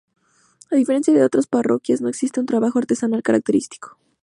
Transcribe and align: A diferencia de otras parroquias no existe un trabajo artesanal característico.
A 0.71 0.75
diferencia 0.75 1.13
de 1.13 1.23
otras 1.23 1.45
parroquias 1.45 2.01
no 2.01 2.09
existe 2.09 2.39
un 2.39 2.47
trabajo 2.47 2.79
artesanal 2.79 3.21
característico. 3.21 3.99